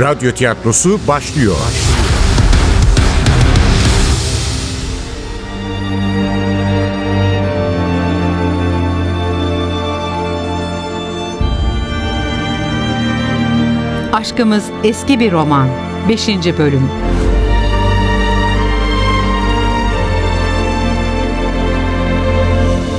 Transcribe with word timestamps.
Radyo 0.00 0.32
tiyatrosu 0.32 1.00
başlıyor. 1.08 1.56
Aşkımız 14.12 14.64
eski 14.84 15.20
bir 15.20 15.32
roman. 15.32 15.68
5. 16.08 16.28
bölüm. 16.28 16.90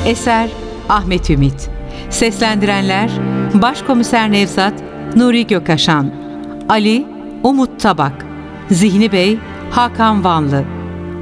Eser 0.06 0.50
Ahmet 0.90 1.30
Ümit. 1.30 1.70
Seslendirenler 2.10 3.12
Başkomiser 3.54 4.32
Nevzat 4.32 4.74
Nuri 5.16 5.48
Gökaşan, 5.48 6.29
Ali 6.70 7.08
Umut 7.44 7.80
Tabak, 7.80 8.26
Zihni 8.72 9.12
Bey 9.12 9.40
Hakan 9.72 10.24
Vanlı, 10.24 10.64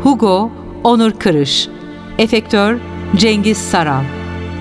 Hugo 0.04 0.52
Onur 0.84 1.12
Kırış, 1.12 1.68
Efektör 2.18 2.78
Cengiz 3.16 3.58
Saral, 3.58 4.04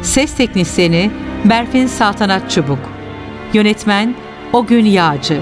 Ses 0.03 0.35
Teknisyeni 0.35 1.11
Berfin 1.45 1.87
Saltanat 1.87 2.51
Çubuk, 2.51 2.79
Yönetmen 3.53 4.15
Ogün 4.53 4.85
Yağcı. 4.85 5.41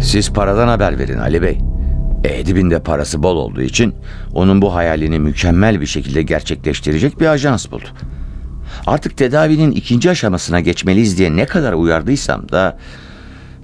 Siz 0.00 0.32
paradan 0.32 0.68
haber 0.68 0.98
verin 0.98 1.18
Ali 1.18 1.42
Bey. 1.42 1.58
Edip'in 2.28 2.70
de 2.70 2.82
parası 2.82 3.22
bol 3.22 3.36
olduğu 3.36 3.62
için 3.62 3.94
onun 4.32 4.62
bu 4.62 4.74
hayalini 4.74 5.18
mükemmel 5.18 5.80
bir 5.80 5.86
şekilde 5.86 6.22
gerçekleştirecek 6.22 7.20
bir 7.20 7.26
ajans 7.26 7.70
buldu. 7.70 7.84
Artık 8.86 9.16
tedavinin 9.16 9.70
ikinci 9.70 10.10
aşamasına 10.10 10.60
geçmeliyiz 10.60 11.18
diye 11.18 11.36
ne 11.36 11.46
kadar 11.46 11.72
uyardıysam 11.72 12.48
da 12.48 12.78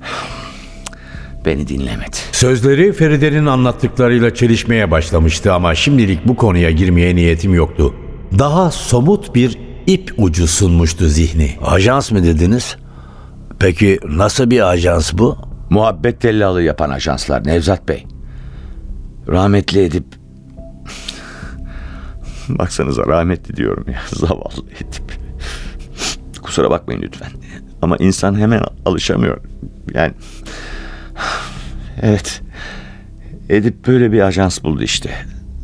beni 1.46 1.68
dinlemedi. 1.68 2.16
Sözleri 2.32 2.92
Feride'nin 2.92 3.46
anlattıklarıyla 3.46 4.34
çelişmeye 4.34 4.90
başlamıştı 4.90 5.52
ama 5.52 5.74
şimdilik 5.74 6.28
bu 6.28 6.36
konuya 6.36 6.70
girmeye 6.70 7.16
niyetim 7.16 7.54
yoktu. 7.54 7.94
Daha 8.38 8.70
somut 8.70 9.34
bir 9.34 9.58
ip 9.86 10.14
ucu 10.16 10.46
sunmuştu 10.46 11.06
zihni. 11.06 11.50
Ajans 11.64 12.12
mı 12.12 12.24
dediniz? 12.24 12.76
Peki 13.58 13.98
nasıl 14.08 14.50
bir 14.50 14.70
ajans 14.70 15.12
bu? 15.12 15.38
Muhabbet 15.70 16.20
tellallığı 16.20 16.62
yapan 16.62 16.90
ajanslar 16.90 17.46
Nevzat 17.46 17.88
Bey. 17.88 18.06
Rahmetli 19.28 19.84
Edip... 19.84 20.04
Baksanıza 22.48 23.06
rahmetli 23.06 23.56
diyorum 23.56 23.84
ya 23.88 24.00
zavallı 24.12 24.70
Edip. 24.76 25.12
Kusura 26.42 26.70
bakmayın 26.70 27.02
lütfen. 27.02 27.30
Ama 27.82 27.96
insan 27.96 28.38
hemen 28.38 28.62
alışamıyor. 28.86 29.40
Yani... 29.94 30.12
Evet. 32.02 32.42
Edip 33.48 33.86
böyle 33.86 34.12
bir 34.12 34.20
ajans 34.20 34.62
buldu 34.62 34.82
işte. 34.82 35.10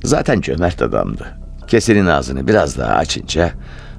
Zaten 0.04 0.40
cömert 0.40 0.82
adamdı. 0.82 1.26
Kesenin 1.66 2.06
ağzını 2.06 2.48
biraz 2.48 2.78
daha 2.78 2.94
açınca 2.94 3.52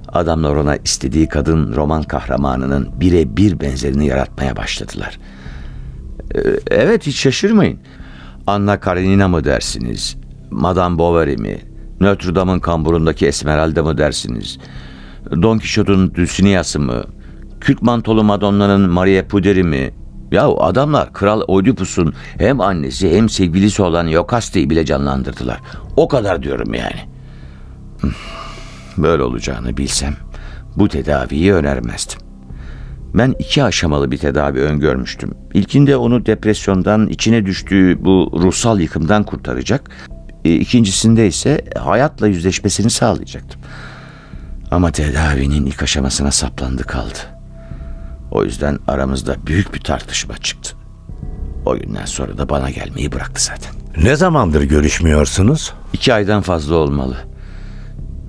adamlar 0.07 0.55
ona 0.55 0.75
istediği 0.75 1.27
kadın 1.27 1.75
roman 1.75 2.03
kahramanının 2.03 2.99
birebir 2.99 3.59
benzerini 3.59 4.07
yaratmaya 4.07 4.55
başladılar. 4.55 5.19
Ee, 6.35 6.39
Evet 6.71 7.07
hiç 7.07 7.15
şaşırmayın. 7.19 7.79
Anna 8.47 8.79
Karenina 8.79 9.27
mı 9.27 9.43
dersiniz? 9.43 10.17
Madame 10.51 10.97
Bovary 10.97 11.35
mi? 11.35 11.57
Notre 12.01 12.35
Dame'ın 12.35 12.59
kamburundaki 12.59 13.27
Esmeralda 13.27 13.83
mı 13.83 13.97
dersiniz? 13.97 14.57
Don 15.31 15.57
Quixote'un 15.57 16.15
Dulcinea'sı 16.15 16.79
mı? 16.79 17.03
Kürk 17.61 17.81
mantolu 17.81 18.23
Madonna'nın 18.23 18.89
Maria 18.89 19.27
Puderi 19.27 19.63
mi? 19.63 19.91
Ya 20.31 20.47
adamlar 20.47 21.13
Kral 21.13 21.41
Oedipus'un 21.47 22.13
hem 22.37 22.61
annesi 22.61 23.17
hem 23.17 23.29
sevgilisi 23.29 23.81
olan 23.81 24.07
Yokaste'yi 24.07 24.69
bile 24.69 24.85
canlandırdılar. 24.85 25.59
O 25.95 26.07
kadar 26.07 26.43
diyorum 26.43 26.73
yani. 26.73 27.09
Böyle 28.97 29.23
olacağını 29.23 29.77
bilsem 29.77 30.15
bu 30.75 30.87
tedaviyi 30.87 31.53
önermezdim. 31.53 32.28
Ben 33.13 33.35
iki 33.39 33.63
aşamalı 33.63 34.11
bir 34.11 34.17
tedavi 34.17 34.59
öngörmüştüm. 34.59 35.31
İlkinde 35.53 35.95
onu 35.97 36.25
depresyondan, 36.25 37.07
içine 37.07 37.45
düştüğü 37.45 38.05
bu 38.05 38.31
ruhsal 38.41 38.79
yıkımdan 38.79 39.23
kurtaracak. 39.23 39.89
E, 40.45 40.53
İkincisinde 40.53 41.27
ise 41.27 41.61
hayatla 41.77 42.27
yüzleşmesini 42.27 42.89
sağlayacaktım. 42.89 43.61
Ama 44.71 44.91
tedavinin 44.91 45.65
ilk 45.65 45.83
aşamasına 45.83 46.31
saplandı 46.31 46.83
kaldı. 46.83 47.19
O 48.31 48.43
yüzden 48.43 48.79
aramızda 48.87 49.35
büyük 49.47 49.73
bir 49.73 49.79
tartışma 49.79 50.37
çıktı. 50.37 50.75
O 51.65 51.77
günden 51.77 52.05
sonra 52.05 52.37
da 52.37 52.49
bana 52.49 52.69
gelmeyi 52.69 53.11
bıraktı 53.11 53.43
zaten. 53.43 53.73
Ne 54.03 54.15
zamandır 54.15 54.61
görüşmüyorsunuz? 54.61 55.73
İki 55.93 56.13
aydan 56.13 56.41
fazla 56.41 56.75
olmalı. 56.75 57.17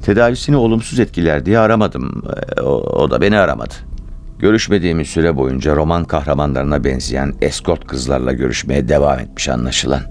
Tedavisini 0.03 0.57
olumsuz 0.57 1.01
etkiler 1.01 1.47
diye 1.47 1.59
aramadım. 1.59 2.23
E, 2.57 2.61
O, 2.61 2.71
o 2.75 3.11
da 3.11 3.21
beni 3.21 3.39
aramadı. 3.39 3.75
Görüşmediğimiz 4.41 5.09
süre 5.09 5.37
boyunca 5.37 5.77
roman 5.77 6.05
kahramanlarına 6.05 6.85
benzeyen 6.85 7.35
eskort 7.41 7.87
kızlarla 7.87 8.33
görüşmeye 8.33 8.89
devam 8.89 9.19
etmiş 9.19 9.49
anlaşılan. 9.49 10.03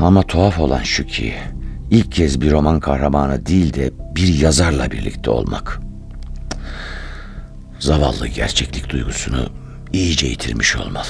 Ama 0.00 0.22
tuhaf 0.22 0.60
olan 0.60 0.82
şu 0.82 1.06
ki 1.06 1.34
ilk 1.90 2.12
kez 2.12 2.40
bir 2.40 2.50
roman 2.50 2.80
kahramanı 2.80 3.46
değil 3.46 3.74
de 3.74 3.90
bir 4.16 4.34
yazarla 4.34 4.90
birlikte 4.90 5.30
olmak. 5.30 5.80
Zavallı 7.78 8.28
gerçeklik 8.28 8.90
duygusunu 8.90 9.46
iyice 9.92 10.26
yitirmiş 10.26 10.76
olmalı. 10.76 11.06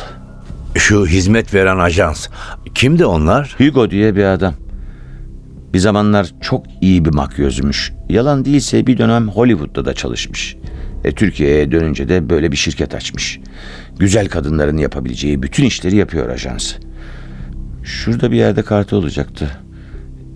Şu 0.75 1.07
hizmet 1.07 1.55
veren 1.55 1.79
ajans. 1.79 2.29
Kimdi 2.75 3.05
onlar? 3.07 3.55
Hugo 3.59 3.91
diye 3.91 4.17
bir 4.17 4.25
adam. 4.25 4.55
Bir 5.75 5.79
zamanlar 5.79 6.31
çok 6.41 6.67
iyi 6.81 7.05
bir 7.05 7.15
makyözmüş. 7.15 7.93
Yalan 8.09 8.45
değilse 8.45 8.87
bir 8.87 8.99
dönem 8.99 9.29
Hollywood'da 9.29 9.85
da 9.85 9.95
çalışmış. 9.95 10.57
E, 11.05 11.13
Türkiye'ye 11.13 11.73
dönünce 11.73 12.09
de 12.09 12.31
böyle 12.31 12.53
bir 12.53 12.57
şirket 12.57 12.95
açmış. 12.95 13.41
Güzel 13.99 14.29
kadınların 14.29 14.77
yapabileceği 14.77 15.43
bütün 15.43 15.65
işleri 15.65 15.97
yapıyor 15.97 16.29
ajans. 16.29 16.75
Şurada 17.85 18.31
bir 18.31 18.37
yerde 18.37 18.63
kartı 18.63 18.97
olacaktı. 18.97 19.51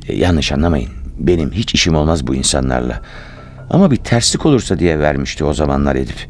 E, 0.08 0.16
yanlış 0.16 0.52
anlamayın. 0.52 0.90
Benim 1.18 1.52
hiç 1.52 1.74
işim 1.74 1.94
olmaz 1.94 2.26
bu 2.26 2.34
insanlarla. 2.34 3.02
Ama 3.70 3.90
bir 3.90 3.96
terslik 3.96 4.46
olursa 4.46 4.78
diye 4.78 4.98
vermişti 4.98 5.44
o 5.44 5.54
zamanlar 5.54 5.96
Edip. 5.96 6.26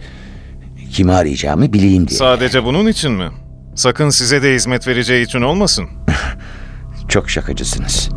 Kimi 0.93 1.13
arayacağımı 1.13 1.73
bileyim 1.73 2.09
diye. 2.09 2.19
Sadece 2.19 2.65
bunun 2.65 2.87
için 2.87 3.13
mi? 3.13 3.29
Sakın 3.75 4.11
size 4.11 4.43
de 4.43 4.55
hizmet 4.55 4.89
vereceği 4.89 5.25
için 5.25 5.43
olmasın. 5.43 5.87
Çok 7.09 7.31
şakacısınız. 7.31 8.09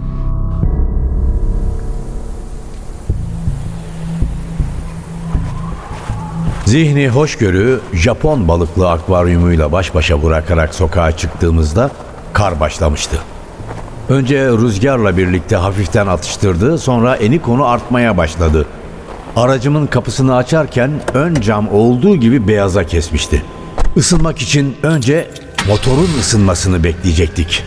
Zihni 6.72 7.10
hoşgörü 7.10 7.80
Japon 7.94 8.48
balıklı 8.48 8.92
akvaryumuyla 8.92 9.72
baş 9.72 9.96
başa 9.96 10.24
bırakarak 10.24 10.76
sokağa 10.76 11.18
çıktığımızda 11.18 11.92
kar 12.34 12.60
başlamıştı. 12.60 13.18
Önce 14.10 14.48
rüzgarla 14.48 15.18
birlikte 15.18 15.56
hafiften 15.56 16.08
atıştırdı, 16.08 16.78
sonra 16.78 17.16
eni 17.16 17.42
konu 17.42 17.66
artmaya 17.66 18.18
başladı. 18.18 18.66
Aracımın 19.36 19.88
kapısını 19.88 20.36
açarken 20.36 20.92
ön 21.14 21.36
cam 21.36 21.74
olduğu 21.74 22.16
gibi 22.16 22.48
beyaza 22.48 22.84
kesmişti. 22.84 23.44
Isınmak 23.96 24.42
için 24.42 24.76
önce 24.84 25.28
motorun 25.68 26.10
ısınmasını 26.20 26.84
bekleyecektik. 26.84 27.64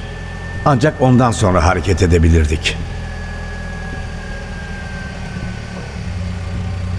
Ancak 0.64 0.94
ondan 1.00 1.31
sonra 1.31 1.64
hareket 1.64 2.02
edebilirdik. 2.02 2.76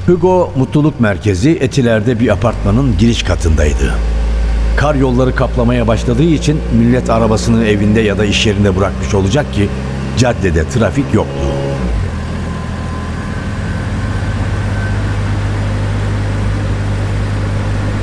Hugo 0.06 0.52
Mutluluk 0.58 1.00
Merkezi 1.00 1.50
Etiler'de 1.50 2.20
bir 2.20 2.30
apartmanın 2.30 2.98
giriş 2.98 3.24
katındaydı. 3.24 3.94
Kar 4.78 4.96
yolları 4.96 5.36
kaplamaya 5.36 5.88
başladığı 5.88 6.24
için 6.24 6.60
millet 6.78 7.10
arabasını 7.10 7.66
evinde 7.68 8.02
ya 8.02 8.18
da 8.18 8.26
iş 8.26 8.46
yerinde 8.46 8.78
bırakmış 8.78 9.14
olacak 9.14 9.54
ki 9.54 9.70
caddede 10.18 10.70
trafik 10.70 11.14
yoktu. 11.14 11.46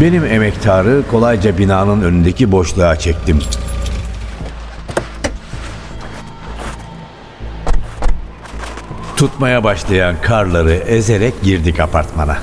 Benim 0.00 0.24
emektarı 0.24 1.02
kolayca 1.10 1.58
binanın 1.58 2.02
önündeki 2.02 2.52
boşluğa 2.52 2.96
çektim. 2.96 3.38
Tutmaya 9.22 9.64
başlayan 9.64 10.20
karları 10.22 10.72
ezerek 10.72 11.42
girdik 11.42 11.80
apartmana. 11.80 12.38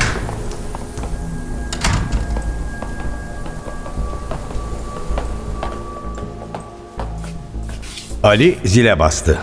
Ali 8.24 8.58
zile 8.66 9.00
bastı. 9.00 9.38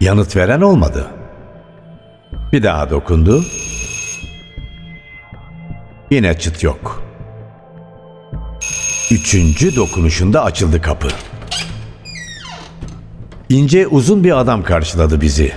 Yanıt 0.00 0.36
veren 0.36 0.60
olmadı. 0.60 1.10
Bir 2.52 2.62
daha 2.62 2.90
dokundu. 2.90 3.44
Yine 6.10 6.38
çıt 6.38 6.62
yok. 6.62 7.02
Üçüncü 9.10 9.76
dokunuşunda 9.76 10.44
açıldı 10.44 10.82
kapı. 10.82 11.08
İnce 13.54 13.86
uzun 13.86 14.24
bir 14.24 14.40
adam 14.40 14.62
karşıladı 14.62 15.20
bizi. 15.20 15.52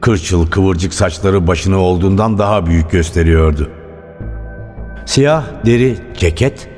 Kırçıl 0.00 0.46
kıvırcık 0.46 0.94
saçları 0.94 1.46
başını 1.46 1.78
olduğundan 1.78 2.38
daha 2.38 2.66
büyük 2.66 2.90
gösteriyordu. 2.90 3.70
Siyah 5.06 5.44
deri 5.66 5.96
ceket, 6.16 6.68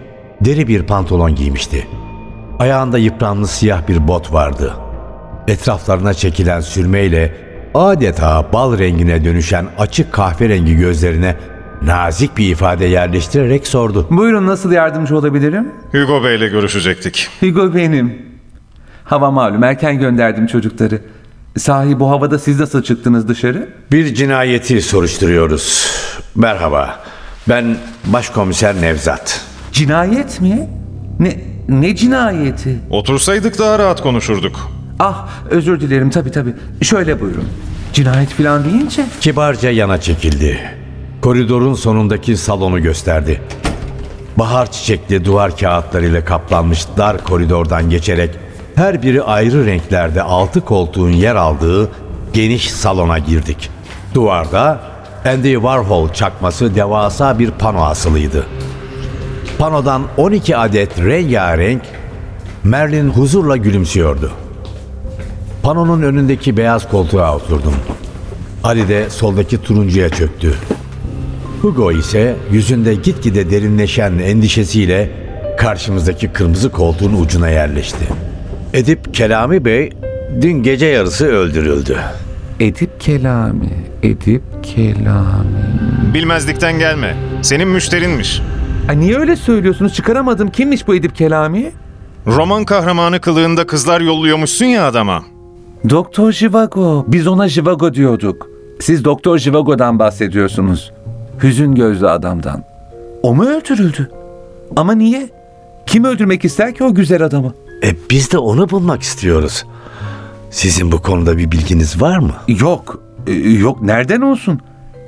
deri 0.40 0.68
bir 0.68 0.82
pantolon 0.82 1.34
giymişti. 1.34 1.86
Ayağında 2.58 2.98
yıpranmış 2.98 3.50
siyah 3.50 3.88
bir 3.88 4.08
bot 4.08 4.32
vardı. 4.32 4.74
Etraflarına 5.48 6.14
çekilen 6.14 6.60
sürmeyle 6.60 7.36
adeta 7.74 8.52
bal 8.52 8.78
rengine 8.78 9.24
dönüşen 9.24 9.66
açık 9.78 10.12
kahverengi 10.12 10.76
gözlerine 10.76 11.36
nazik 11.82 12.36
bir 12.36 12.50
ifade 12.50 12.84
yerleştirerek 12.84 13.66
sordu. 13.66 14.06
Buyurun 14.10 14.46
nasıl 14.46 14.72
yardımcı 14.72 15.16
olabilirim? 15.16 15.72
Hugo 15.92 16.24
Bey'le 16.24 16.50
görüşecektik. 16.50 17.28
Hugo 17.40 17.74
benim. 17.74 18.33
Hava 19.04 19.30
malum 19.30 19.64
erken 19.64 19.98
gönderdim 19.98 20.46
çocukları. 20.46 21.00
Sahi 21.56 22.00
bu 22.00 22.10
havada 22.10 22.38
siz 22.38 22.60
nasıl 22.60 22.82
çıktınız 22.82 23.28
dışarı? 23.28 23.68
Bir 23.92 24.14
cinayeti 24.14 24.82
soruşturuyoruz. 24.82 25.86
Merhaba. 26.34 27.00
Ben 27.48 27.76
Başkomiser 28.06 28.74
Nevzat. 28.80 29.40
Cinayet 29.72 30.40
mi? 30.40 30.68
Ne, 31.20 31.36
ne 31.68 31.96
cinayeti? 31.96 32.78
Otursaydık 32.90 33.58
daha 33.58 33.78
rahat 33.78 34.02
konuşurduk. 34.02 34.70
Ah 34.98 35.28
özür 35.50 35.80
dilerim 35.80 36.10
tabii 36.10 36.30
tabii. 36.30 36.54
Şöyle 36.82 37.20
buyurun. 37.20 37.48
Cinayet 37.92 38.30
falan 38.30 38.64
deyince 38.64 39.04
Kibarca 39.20 39.70
yana 39.70 40.00
çekildi. 40.00 40.60
Koridorun 41.22 41.74
sonundaki 41.74 42.36
salonu 42.36 42.82
gösterdi. 42.82 43.42
Bahar 44.36 44.72
çiçekli 44.72 45.24
duvar 45.24 45.56
kağıtlarıyla 45.56 46.24
kaplanmış 46.24 46.84
dar 46.96 47.24
koridordan 47.24 47.90
geçerek 47.90 48.30
her 48.74 49.02
biri 49.02 49.22
ayrı 49.22 49.66
renklerde 49.66 50.22
altı 50.22 50.60
koltuğun 50.60 51.10
yer 51.10 51.36
aldığı 51.36 51.90
geniş 52.32 52.70
salona 52.70 53.18
girdik. 53.18 53.70
Duvarda 54.14 54.80
Andy 55.24 55.54
Warhol 55.54 56.08
çakması 56.08 56.74
devasa 56.74 57.38
bir 57.38 57.50
pano 57.50 57.84
asılıydı. 57.84 58.46
Panodan 59.58 60.02
12 60.16 60.56
adet 60.56 60.98
rengarenk 60.98 61.82
Merlin 62.64 63.10
huzurla 63.10 63.56
gülümsüyordu. 63.56 64.32
Panonun 65.62 66.02
önündeki 66.02 66.56
beyaz 66.56 66.88
koltuğa 66.88 67.36
oturdum. 67.36 67.74
Ali 68.64 68.88
de 68.88 69.10
soldaki 69.10 69.62
turuncuya 69.62 70.08
çöktü. 70.08 70.54
Hugo 71.62 71.92
ise 71.92 72.36
yüzünde 72.50 72.94
gitgide 72.94 73.50
derinleşen 73.50 74.18
endişesiyle 74.18 75.10
karşımızdaki 75.58 76.28
kırmızı 76.28 76.72
koltuğun 76.72 77.22
ucuna 77.22 77.48
yerleşti. 77.48 78.33
Edip 78.74 79.14
Kelami 79.14 79.64
Bey 79.64 79.90
dün 80.40 80.62
gece 80.62 80.86
yarısı 80.86 81.26
öldürüldü. 81.26 81.98
Edip 82.60 83.00
Kelami, 83.00 83.70
Edip 84.02 84.42
Kelami. 84.62 85.64
Bilmezlikten 86.14 86.78
gelme. 86.78 87.16
Senin 87.42 87.68
müşterinmiş. 87.68 88.42
Ay 88.88 89.00
niye 89.00 89.18
öyle 89.18 89.36
söylüyorsunuz? 89.36 89.94
Çıkaramadım. 89.94 90.50
Kimmiş 90.50 90.88
bu 90.88 90.94
Edip 90.94 91.16
Kelami? 91.16 91.72
Roman 92.26 92.64
kahramanı 92.64 93.20
kılığında 93.20 93.66
kızlar 93.66 94.00
yolluyormuşsun 94.00 94.66
ya 94.66 94.86
adama. 94.86 95.22
Doktor 95.90 96.32
Jivago. 96.32 97.04
Biz 97.08 97.26
ona 97.26 97.48
Jivago 97.48 97.94
diyorduk. 97.94 98.48
Siz 98.80 99.04
Doktor 99.04 99.38
Jivago'dan 99.38 99.98
bahsediyorsunuz. 99.98 100.92
Hüzün 101.42 101.74
gözlü 101.74 102.08
adamdan. 102.08 102.64
O 103.22 103.34
mu 103.34 103.44
öldürüldü? 103.44 104.10
Ama 104.76 104.92
niye? 104.92 105.28
Kim 105.86 106.04
öldürmek 106.04 106.44
ister 106.44 106.74
ki 106.74 106.84
o 106.84 106.94
güzel 106.94 107.22
adamı? 107.22 107.54
E 107.82 107.94
biz 108.10 108.32
de 108.32 108.38
onu 108.38 108.70
bulmak 108.70 109.02
istiyoruz. 109.02 109.64
Sizin 110.50 110.92
bu 110.92 111.02
konuda 111.02 111.38
bir 111.38 111.50
bilginiz 111.50 112.00
var 112.02 112.18
mı? 112.18 112.32
Yok. 112.48 113.02
e, 113.26 113.32
Yok 113.32 113.82
nereden 113.82 114.20
olsun? 114.20 114.60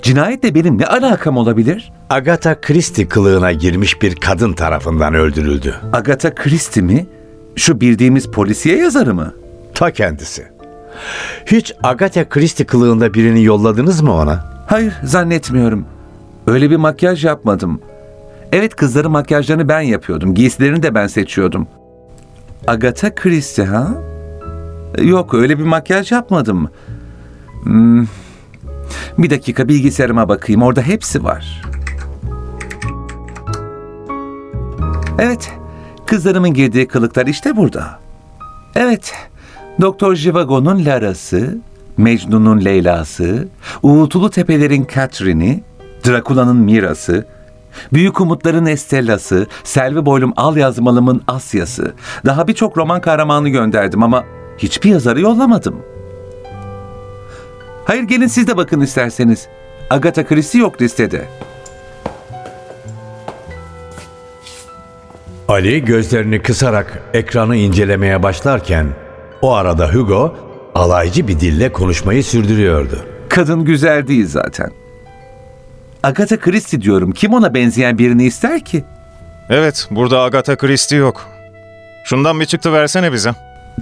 Cinayetle 0.03 0.55
benim 0.55 0.79
ne 0.79 0.87
alakam 0.87 1.37
olabilir? 1.37 1.93
Agatha 2.11 2.61
Christie 2.61 3.09
kılığına 3.09 3.53
girmiş 3.53 4.03
bir 4.03 4.15
kadın 4.17 4.53
tarafından 4.53 5.15
öldürüldü. 5.15 5.75
Agatha 5.93 6.35
Christie 6.35 6.83
mi? 6.83 7.07
Şu 7.57 7.81
bildiğimiz 7.81 8.27
polisiye 8.27 8.77
yazarı 8.79 9.15
mı? 9.15 9.35
Ta 9.75 9.91
kendisi. 9.91 10.47
Hiç 11.47 11.73
Agatha 11.83 12.29
Christie 12.29 12.67
kılığında 12.67 13.15
birini 13.15 13.45
yolladınız 13.45 14.01
mı 14.01 14.13
ona? 14.13 14.45
Hayır 14.67 14.93
zannetmiyorum. 15.05 15.87
Öyle 16.47 16.71
bir 16.71 16.77
makyaj 16.77 17.25
yapmadım. 17.25 17.81
Evet 18.53 18.77
kızların 18.77 19.11
makyajlarını 19.13 19.69
ben 19.69 19.81
yapıyordum. 19.81 20.35
Giysilerini 20.35 20.83
de 20.83 20.95
ben 20.95 21.07
seçiyordum. 21.07 21.67
Agatha 22.67 23.15
Christie 23.15 23.65
ha? 23.65 23.89
Yok 25.03 25.35
öyle 25.35 25.59
bir 25.59 25.65
makyaj 25.65 26.13
yapmadım. 26.13 26.69
Hmm. 27.63 28.07
Bir 29.19 29.31
dakika 29.31 29.69
bilgisayarıma 29.69 30.29
bakayım. 30.29 30.63
Orada 30.63 30.83
hepsi 30.83 31.25
var. 31.25 31.63
Evet. 35.19 35.53
Kızlarımın 36.07 36.55
girdiği 36.55 36.89
kılıklar 36.89 37.27
işte 37.27 37.57
burada. 37.57 37.99
Evet. 38.75 39.15
Doktor 39.81 40.15
Jivago'nun 40.15 40.85
Lara'sı, 40.85 41.59
Mecnun'un 41.97 42.65
Leyla'sı, 42.65 43.49
Uğultulu 43.83 44.31
Tepelerin 44.31 44.87
Catherine'i, 44.95 45.63
Drakula'nın 46.07 46.57
Mira'sı, 46.57 47.27
Büyük 47.93 48.21
Umutların 48.21 48.67
Estella'sı, 48.67 49.47
Selvi 49.65 50.07
Boylum 50.07 50.33
Al 50.37 50.57
Yazmalım'ın 50.57 51.23
Asya'sı. 51.27 51.95
Daha 52.27 52.49
birçok 52.49 52.77
roman 52.79 53.01
kahramanı 53.01 53.49
gönderdim 53.49 54.03
ama 54.03 54.25
hiçbir 54.59 54.91
yazarı 54.91 55.21
yollamadım. 55.21 55.77
Hayır 57.85 58.03
gelin 58.03 58.27
siz 58.27 58.47
de 58.49 58.57
bakın 58.57 58.81
isterseniz. 58.81 59.49
Agatha 59.91 60.27
Christie 60.27 60.61
yok 60.61 60.83
listede. 60.83 61.29
Ali 65.49 65.85
gözlerini 65.85 66.43
kısarak 66.43 67.03
ekranı 67.15 67.57
incelemeye 67.57 68.23
başlarken 68.23 68.87
o 69.43 69.53
arada 69.53 69.95
Hugo 69.95 70.35
alaycı 70.75 71.29
bir 71.29 71.41
dille 71.41 71.73
konuşmayı 71.73 72.25
sürdürüyordu. 72.25 73.07
Kadın 73.29 73.65
güzel 73.65 74.07
değil 74.07 74.27
zaten. 74.27 74.71
Agatha 76.07 76.41
Christie 76.41 76.83
diyorum. 76.83 77.13
Kim 77.13 77.33
ona 77.33 77.55
benzeyen 77.55 77.99
birini 77.99 78.25
ister 78.25 78.61
ki? 78.61 78.85
Evet, 79.51 79.89
burada 79.91 80.21
Agatha 80.21 80.57
Christie 80.57 80.99
yok. 80.99 81.29
Şundan 82.05 82.41
bir 82.41 82.45
çıktı 82.45 82.73
versene 82.73 83.13
bize. 83.13 83.31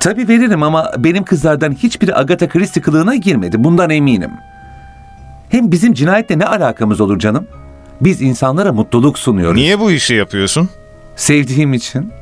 Tabii 0.01 0.29
veririm 0.29 0.63
ama 0.63 0.93
benim 0.99 1.25
kızlardan 1.25 1.73
hiçbiri 1.73 2.15
Agatha 2.15 2.49
Christie 2.49 2.83
kılığına 2.83 3.15
girmedi. 3.15 3.65
Bundan 3.65 3.91
eminim. 3.91 4.31
Hem 5.49 5.73
bizim 5.73 5.95
cinayetle 5.95 6.39
ne 6.39 6.47
alakamız 6.47 7.01
olur 7.01 7.19
canım? 7.19 7.47
Biz 8.01 8.23
insanlara 8.23 8.73
mutluluk 8.73 9.19
sunuyoruz. 9.19 9.57
Niye 9.61 9.81
bu 9.81 9.91
işi 9.91 10.15
yapıyorsun? 10.15 10.69
Sevdiğim 11.17 11.75
için. 11.75 12.13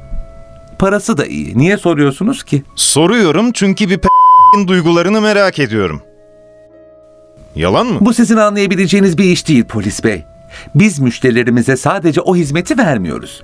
Parası 0.78 1.16
da 1.18 1.26
iyi. 1.26 1.58
Niye 1.58 1.76
soruyorsunuz 1.76 2.42
ki? 2.42 2.62
Soruyorum 2.76 3.52
çünkü 3.52 3.90
bir 3.90 3.98
p***in 3.98 4.68
duygularını 4.68 5.20
merak 5.20 5.58
ediyorum. 5.58 6.02
Yalan 7.56 7.86
mı? 7.86 7.98
Bu 8.00 8.14
sizin 8.14 8.36
anlayabileceğiniz 8.36 9.18
bir 9.18 9.24
iş 9.24 9.48
değil 9.48 9.64
polis 9.64 10.04
bey. 10.04 10.24
Biz 10.74 10.98
müşterilerimize 10.98 11.76
sadece 11.76 12.20
o 12.20 12.36
hizmeti 12.36 12.78
vermiyoruz. 12.78 13.42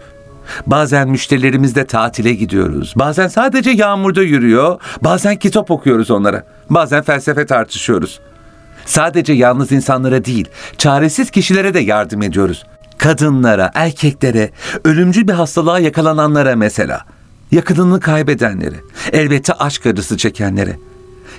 Bazen 0.67 1.09
müşterilerimizle 1.09 1.87
tatile 1.87 2.35
gidiyoruz. 2.35 2.95
Bazen 2.97 3.29
sadece 3.29 3.71
yağmurda 3.71 4.23
yürüyor. 4.23 4.81
Bazen 5.03 5.37
kitap 5.37 5.71
okuyoruz 5.71 6.11
onlara. 6.11 6.45
Bazen 6.71 7.03
felsefe 7.03 7.47
tartışıyoruz. 7.47 8.21
Sadece 8.87 9.33
yalnız 9.33 9.73
insanlara 9.73 10.25
değil, 10.25 10.49
çaresiz 10.79 11.31
kişilere 11.31 11.75
de 11.75 11.81
yardım 11.81 12.23
ediyoruz. 12.23 12.65
Kadınlara, 12.99 13.71
erkeklere, 13.75 14.50
ölümcül 14.85 15.29
bir 15.29 15.33
hastalığa 15.33 15.79
yakalananlara 15.79 16.57
mesela. 16.57 17.05
Yakınını 17.50 18.00
kaybedenlere, 18.00 18.77
elbette 19.12 19.53
aşk 19.53 19.87
acısı 19.87 20.17
çekenlere. 20.17 20.77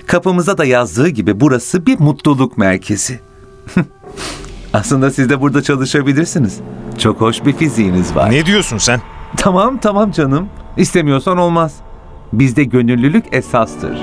Kapımıza 0.06 0.58
da 0.58 0.64
yazdığı 0.64 1.08
gibi 1.08 1.40
burası 1.40 1.86
bir 1.86 2.00
mutluluk 2.00 2.58
merkezi. 2.58 3.20
Aslında 4.72 5.10
siz 5.10 5.30
de 5.30 5.40
burada 5.40 5.62
çalışabilirsiniz. 5.62 6.60
Çok 6.98 7.20
hoş 7.20 7.44
bir 7.44 7.52
fiziğiniz 7.52 8.16
var. 8.16 8.30
Ne 8.30 8.46
diyorsun 8.46 8.78
sen? 8.78 9.00
Tamam 9.36 9.78
tamam 9.78 10.10
canım. 10.10 10.48
İstemiyorsan 10.76 11.38
olmaz. 11.38 11.74
Bizde 12.32 12.64
gönüllülük 12.64 13.24
esastır. 13.32 13.98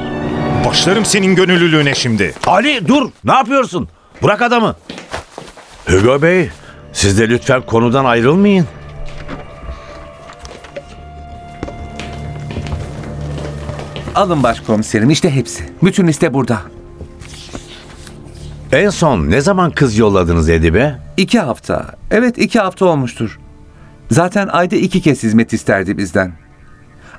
Başlarım 0.66 1.06
senin 1.06 1.36
gönüllülüğüne 1.36 1.96
şimdi. 1.96 2.34
Ali 2.48 2.88
dur 2.88 3.10
ne 3.24 3.34
yapıyorsun? 3.34 3.88
Bırak 4.24 4.42
adamı. 4.42 4.76
Hugo 5.90 6.22
Bey, 6.22 6.50
siz 6.94 7.20
de 7.20 7.30
lütfen 7.30 7.62
konudan 7.62 8.06
ayrılmayın. 8.06 8.66
Alın 14.18 14.44
başkomiserim 14.44 15.10
işte 15.10 15.30
hepsi. 15.36 15.64
Bütün 15.84 16.08
liste 16.08 16.34
burada. 16.34 16.62
En 18.72 18.90
son 18.90 19.30
ne 19.30 19.42
zaman 19.42 19.72
kız 19.72 19.98
yolladınız 19.98 20.50
Edibe? 20.50 20.96
İki 21.18 21.40
hafta. 21.40 21.86
Evet 22.12 22.38
iki 22.38 22.60
hafta 22.60 22.86
olmuştur. 22.86 23.40
Zaten 24.12 24.48
ayda 24.48 24.76
iki 24.76 25.02
kez 25.02 25.24
hizmet 25.24 25.54
isterdi 25.54 25.98
bizden. 25.98 26.32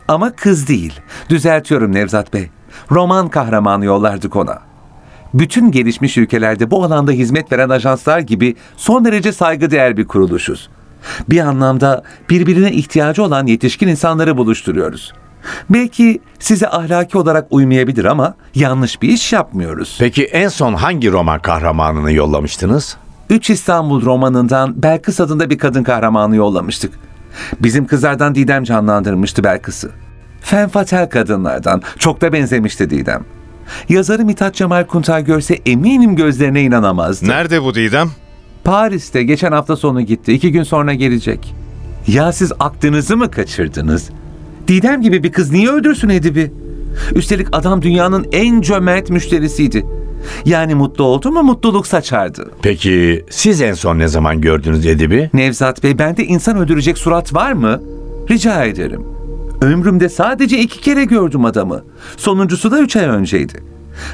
Ama 0.08 0.32
kız 0.32 0.68
değil. 0.68 1.00
Düzeltiyorum 1.28 1.92
Nevzat 1.92 2.34
Bey. 2.34 2.50
Roman 2.90 3.28
kahramanı 3.28 3.84
yollardık 3.84 4.36
ona. 4.36 4.58
Bütün 5.34 5.70
gelişmiş 5.70 6.18
ülkelerde 6.18 6.70
bu 6.70 6.84
alanda 6.84 7.12
hizmet 7.12 7.52
veren 7.52 7.68
ajanslar 7.68 8.18
gibi 8.18 8.56
son 8.76 9.04
derece 9.04 9.32
saygıdeğer 9.32 9.96
bir 9.96 10.06
kuruluşuz. 10.06 10.68
Bir 11.30 11.40
anlamda 11.40 12.02
birbirine 12.30 12.72
ihtiyacı 12.72 13.22
olan 13.22 13.46
yetişkin 13.46 13.88
insanları 13.88 14.36
buluşturuyoruz. 14.36 15.12
Belki 15.70 16.20
size 16.38 16.68
ahlaki 16.68 17.18
olarak 17.18 17.46
uymayabilir 17.50 18.04
ama 18.04 18.34
yanlış 18.54 19.02
bir 19.02 19.08
iş 19.08 19.32
yapmıyoruz. 19.32 19.96
Peki 19.98 20.24
en 20.24 20.48
son 20.48 20.74
hangi 20.74 21.12
roman 21.12 21.42
kahramanını 21.42 22.12
yollamıştınız? 22.12 22.96
3 23.30 23.50
İstanbul 23.50 24.02
romanından 24.04 24.82
Belkıs 24.82 25.20
adında 25.20 25.50
bir 25.50 25.58
kadın 25.58 25.82
kahramanı 25.82 26.36
yollamıştık. 26.36 26.92
Bizim 27.60 27.86
kızlardan 27.86 28.34
Didem 28.34 28.64
canlandırmıştı 28.64 29.44
Belkıs'ı. 29.44 29.90
Fen 30.40 30.68
fatal 30.68 31.06
kadınlardan. 31.06 31.82
Çok 31.98 32.20
da 32.20 32.32
benzemişti 32.32 32.90
Didem. 32.90 33.24
Yazarı 33.88 34.24
Mithat 34.24 34.54
Cemal 34.54 34.84
Kuntay 34.84 35.24
görse 35.24 35.54
eminim 35.66 36.16
gözlerine 36.16 36.62
inanamazdı. 36.62 37.28
Nerede 37.28 37.62
bu 37.62 37.74
Didem? 37.74 38.10
Paris'te 38.64 39.22
geçen 39.22 39.52
hafta 39.52 39.76
sonu 39.76 40.00
gitti. 40.00 40.32
İki 40.32 40.52
gün 40.52 40.62
sonra 40.62 40.94
gelecek. 40.94 41.54
Ya 42.06 42.32
siz 42.32 42.52
aklınızı 42.60 43.16
mı 43.16 43.30
kaçırdınız? 43.30 44.10
Didem 44.68 45.02
gibi 45.02 45.22
bir 45.22 45.32
kız 45.32 45.52
niye 45.52 45.68
öldürsün 45.68 46.08
Edip'i? 46.08 46.52
Üstelik 47.14 47.46
adam 47.52 47.82
dünyanın 47.82 48.26
en 48.32 48.60
cömert 48.60 49.10
müşterisiydi. 49.10 49.86
Yani 50.44 50.74
mutlu 50.74 51.04
oldu 51.04 51.30
mu 51.30 51.42
mutluluk 51.42 51.86
saçardı. 51.86 52.50
Peki 52.62 53.24
siz 53.30 53.60
en 53.60 53.74
son 53.74 53.98
ne 53.98 54.08
zaman 54.08 54.40
gördünüz 54.40 54.86
Edip'i? 54.86 55.30
Nevzat 55.34 55.82
Bey 55.82 55.98
bende 55.98 56.24
insan 56.24 56.56
öldürecek 56.56 56.98
surat 56.98 57.34
var 57.34 57.52
mı? 57.52 57.82
Rica 58.30 58.64
ederim. 58.64 59.02
Ömrümde 59.60 60.08
sadece 60.08 60.58
iki 60.58 60.80
kere 60.80 61.04
gördüm 61.04 61.44
adamı. 61.44 61.84
Sonuncusu 62.16 62.70
da 62.70 62.80
üç 62.80 62.96
ay 62.96 63.04
önceydi. 63.04 63.62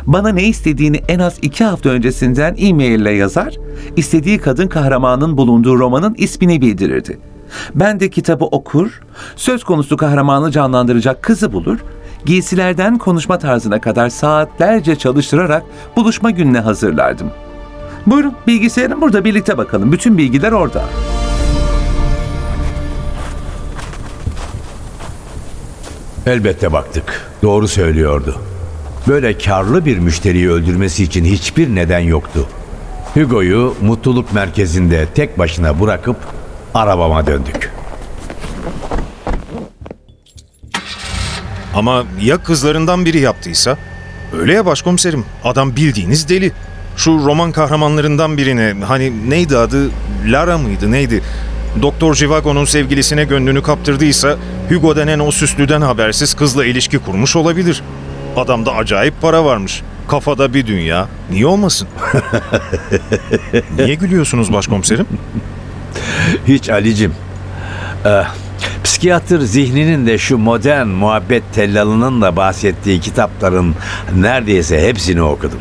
Bana 0.06 0.28
ne 0.28 0.44
istediğini 0.44 0.96
en 1.08 1.18
az 1.18 1.38
iki 1.42 1.64
hafta 1.64 1.88
öncesinden 1.88 2.54
e-mail 2.58 3.00
ile 3.00 3.10
yazar, 3.10 3.54
istediği 3.96 4.38
kadın 4.38 4.68
kahramanın 4.68 5.36
bulunduğu 5.36 5.78
romanın 5.78 6.14
ismini 6.18 6.60
bildirirdi. 6.60 7.18
Ben 7.74 8.00
de 8.00 8.10
kitabı 8.10 8.44
okur, 8.44 9.00
söz 9.36 9.64
konusu 9.64 9.96
kahramanı 9.96 10.50
canlandıracak 10.50 11.22
kızı 11.22 11.52
bulur, 11.52 11.78
giysilerden 12.24 12.98
konuşma 12.98 13.38
tarzına 13.38 13.80
kadar 13.80 14.08
saatlerce 14.08 14.96
çalıştırarak 14.96 15.62
buluşma 15.96 16.30
gününe 16.30 16.60
hazırlardım. 16.60 17.30
Buyurun 18.06 18.34
bilgisayarım 18.46 19.00
burada 19.00 19.24
birlikte 19.24 19.58
bakalım. 19.58 19.92
Bütün 19.92 20.18
bilgiler 20.18 20.52
orada. 20.52 20.84
Elbette 26.26 26.72
baktık. 26.72 27.30
Doğru 27.42 27.68
söylüyordu. 27.68 28.36
Böyle 29.08 29.38
karlı 29.38 29.84
bir 29.84 29.98
müşteriyi 29.98 30.50
öldürmesi 30.50 31.04
için 31.04 31.24
hiçbir 31.24 31.74
neden 31.74 31.98
yoktu. 31.98 32.46
Hugo'yu 33.14 33.74
mutluluk 33.82 34.32
merkezinde 34.32 35.06
tek 35.14 35.38
başına 35.38 35.80
bırakıp 35.80 36.16
arabama 36.74 37.26
döndük. 37.26 37.72
Ama 41.74 42.04
ya 42.20 42.38
kızlarından 42.42 43.04
biri 43.04 43.20
yaptıysa? 43.20 43.76
Öyle 44.40 44.54
ya 44.54 44.66
başkomiserim. 44.66 45.24
Adam 45.44 45.76
bildiğiniz 45.76 46.28
deli. 46.28 46.52
Şu 46.96 47.10
roman 47.24 47.52
kahramanlarından 47.52 48.36
birine 48.38 48.74
hani 48.84 49.30
neydi 49.30 49.56
adı? 49.58 49.90
Lara 50.26 50.58
mıydı 50.58 50.90
neydi? 50.92 51.22
Doktor 51.82 52.14
Jivago'nun 52.14 52.64
sevgilisine 52.64 53.24
gönlünü 53.24 53.62
kaptırdıysa 53.62 54.36
Hugo 54.68 54.96
denen 54.96 55.18
o 55.18 55.30
süslüden 55.30 55.80
habersiz 55.80 56.34
kızla 56.34 56.64
ilişki 56.64 56.98
kurmuş 56.98 57.36
olabilir. 57.36 57.82
Adamda 58.36 58.74
acayip 58.74 59.14
para 59.22 59.44
varmış. 59.44 59.82
Kafada 60.08 60.54
bir 60.54 60.66
dünya. 60.66 61.08
Niye 61.30 61.46
olmasın? 61.46 61.88
Niye 63.78 63.94
gülüyorsunuz 63.94 64.52
başkomiserim? 64.52 65.06
Hiç 66.48 66.70
Ali'cim. 66.70 67.12
Ee, 68.06 68.22
psikiyatr 68.84 69.38
zihninin 69.38 70.06
de 70.06 70.18
şu 70.18 70.38
modern 70.38 70.86
muhabbet 70.86 71.42
tellalının 71.54 72.22
da 72.22 72.36
bahsettiği 72.36 73.00
kitapların 73.00 73.74
neredeyse 74.16 74.88
hepsini 74.88 75.22
okudum. 75.22 75.60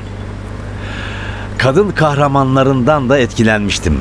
Kadın 1.57 1.91
kahramanlarından 1.91 3.09
da 3.09 3.17
etkilenmiştim. 3.17 3.99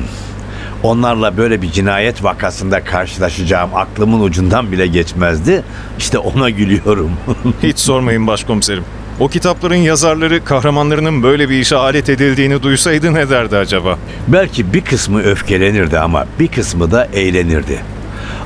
Onlarla 0.83 1.37
böyle 1.37 1.61
bir 1.61 1.71
cinayet 1.71 2.23
vakasında 2.23 2.83
karşılaşacağım 2.83 3.75
aklımın 3.75 4.19
ucundan 4.19 4.71
bile 4.71 4.87
geçmezdi. 4.87 5.63
İşte 5.97 6.17
ona 6.17 6.49
gülüyorum. 6.49 7.11
Hiç 7.63 7.79
sormayın 7.79 8.27
başkomiserim. 8.27 8.83
O 9.19 9.27
kitapların 9.27 9.75
yazarları 9.75 10.45
kahramanlarının 10.45 11.23
böyle 11.23 11.49
bir 11.49 11.59
işe 11.59 11.75
alet 11.75 12.09
edildiğini 12.09 12.63
duysaydı 12.63 13.13
ne 13.13 13.29
derdi 13.29 13.57
acaba? 13.57 13.97
Belki 14.27 14.73
bir 14.73 14.81
kısmı 14.81 15.21
öfkelenirdi 15.23 15.99
ama 15.99 16.25
bir 16.39 16.47
kısmı 16.47 16.91
da 16.91 17.05
eğlenirdi. 17.05 17.81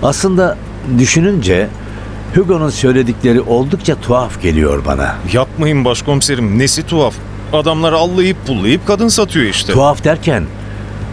Aslında 0.03 0.57
düşününce 0.99 1.67
Hugo'nun 2.35 2.69
söyledikleri 2.69 3.41
oldukça 3.41 3.95
tuhaf 3.95 4.41
geliyor 4.41 4.85
bana. 4.85 5.15
Yapmayın 5.33 5.85
başkomiserim 5.85 6.59
nesi 6.59 6.83
tuhaf. 6.85 7.13
Adamlar 7.53 7.93
allayıp 7.93 8.47
pullayıp 8.47 8.87
kadın 8.87 9.07
satıyor 9.07 9.45
işte. 9.45 9.73
Tuhaf 9.73 10.03
derken 10.03 10.43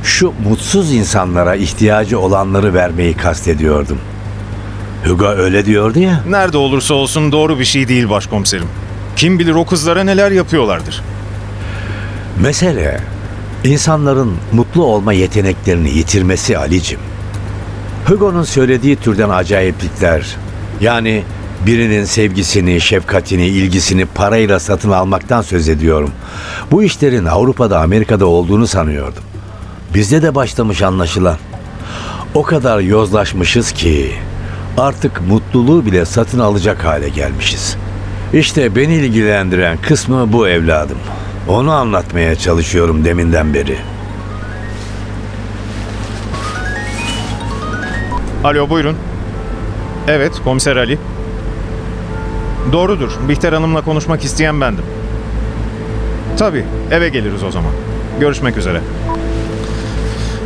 şu 0.02 0.32
mutsuz 0.48 0.94
insanlara 0.94 1.54
ihtiyacı 1.56 2.18
olanları 2.18 2.74
vermeyi 2.74 3.14
kastediyordum. 3.14 3.98
Hugo 5.06 5.26
öyle 5.26 5.66
diyordu 5.66 5.98
ya. 5.98 6.20
Nerede 6.28 6.56
olursa 6.58 6.94
olsun 6.94 7.32
doğru 7.32 7.58
bir 7.58 7.64
şey 7.64 7.88
değil 7.88 8.10
başkomiserim. 8.10 8.68
Kim 9.16 9.38
bilir 9.38 9.54
o 9.54 9.66
kızlara 9.66 10.04
neler 10.04 10.30
yapıyorlardır. 10.30 11.02
Mesele 12.40 13.00
insanların 13.64 14.36
mutlu 14.52 14.84
olma 14.84 15.12
yeteneklerini 15.12 15.90
yitirmesi 15.90 16.58
Ali'cim. 16.58 16.98
Hugo'nun 18.06 18.42
söylediği 18.42 18.96
türden 18.96 19.30
acayiplikler 19.30 20.36
yani 20.80 21.24
birinin 21.66 22.04
sevgisini, 22.04 22.80
şefkatini, 22.80 23.46
ilgisini 23.46 24.06
parayla 24.06 24.60
satın 24.60 24.90
almaktan 24.90 25.42
söz 25.42 25.68
ediyorum. 25.68 26.10
Bu 26.70 26.82
işlerin 26.82 27.24
Avrupa'da, 27.24 27.80
Amerika'da 27.80 28.26
olduğunu 28.26 28.66
sanıyordum. 28.66 29.22
Bizde 29.94 30.22
de 30.22 30.34
başlamış 30.34 30.82
anlaşılan. 30.82 31.36
O 32.34 32.42
kadar 32.42 32.80
yozlaşmışız 32.80 33.72
ki 33.72 34.12
artık 34.78 35.20
mutluluğu 35.28 35.86
bile 35.86 36.04
satın 36.04 36.38
alacak 36.38 36.84
hale 36.84 37.08
gelmişiz. 37.08 37.76
İşte 38.34 38.76
beni 38.76 38.94
ilgilendiren 38.94 39.78
kısmı 39.82 40.32
bu 40.32 40.48
evladım. 40.48 40.98
Onu 41.48 41.72
anlatmaya 41.72 42.34
çalışıyorum 42.34 43.04
deminden 43.04 43.54
beri. 43.54 43.76
Alo 48.44 48.70
buyurun. 48.70 48.96
Evet 50.08 50.32
komiser 50.44 50.76
Ali. 50.76 50.98
Doğrudur. 52.72 53.10
Bihter 53.28 53.52
Hanım'la 53.52 53.84
konuşmak 53.84 54.24
isteyen 54.24 54.60
bendim. 54.60 54.84
Tabii 56.38 56.64
eve 56.90 57.08
geliriz 57.08 57.42
o 57.42 57.50
zaman. 57.50 57.72
Görüşmek 58.20 58.56
üzere. 58.56 58.80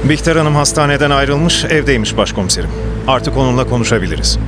Bihter 0.05 0.37
Hanım 0.37 0.55
hastaneden 0.55 1.11
ayrılmış, 1.11 1.65
evdeymiş 1.65 2.17
başkomiserim. 2.17 2.71
Artık 3.07 3.37
onunla 3.37 3.69
konuşabiliriz. 3.69 4.39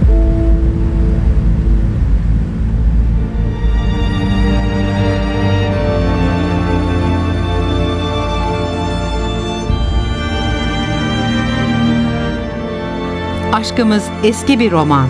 Aşkımız 13.61 14.05
eski 14.25 14.59
bir 14.59 14.71
roman. 14.71 15.09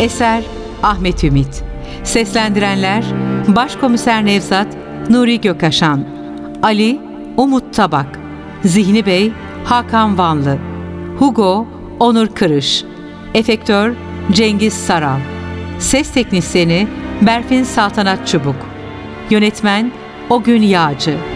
Eser 0.00 0.44
Ahmet 0.82 1.24
Ümit. 1.24 1.64
Seslendirenler 2.04 3.04
Başkomiser 3.48 4.24
Nevzat 4.24 4.66
Nuri 5.10 5.40
Gökaşan. 5.40 6.04
Ali 6.62 7.00
Umut 7.36 7.74
Tabak. 7.74 8.18
Zihni 8.64 9.06
Bey 9.06 9.32
Hakan 9.64 10.18
Vanlı. 10.18 10.58
Hugo 11.18 11.66
Onur 12.00 12.26
Kırış. 12.26 12.84
Efektör 13.34 13.94
Cengiz 14.32 14.74
Saral. 14.74 15.18
Ses 15.78 16.10
teknisyeni 16.10 16.88
Berfin 17.22 17.64
Saltanat 17.64 18.28
Çubuk. 18.28 18.56
Yönetmen 19.30 19.92
Ogün 20.30 20.62
Yağcı. 20.62 21.35